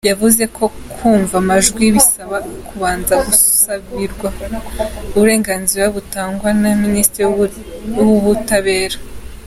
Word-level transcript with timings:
Yavuze 0.09 0.43
ko 0.57 0.65
kumva 0.93 1.35
amajwi 1.43 1.83
bisaba 1.95 2.37
kubanza 2.67 3.13
gusabirwa 3.27 4.29
uburenganzira 5.15 5.83
butangwa 5.95 6.49
na 6.61 6.71
ministre 6.83 7.21
w’ubutabera. 8.05 8.97